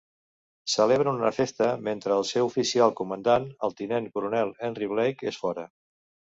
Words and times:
Celebren 0.75 1.19
una 1.19 1.31
festa 1.39 1.67
mentre 1.89 2.17
el 2.21 2.25
seu 2.31 2.49
oficial 2.49 2.95
comandant, 3.03 3.47
el 3.69 3.79
tinent 3.83 4.11
coronel 4.17 4.57
Henry 4.71 4.93
Blake, 4.97 5.33
és 5.35 5.43
fora. 5.47 5.71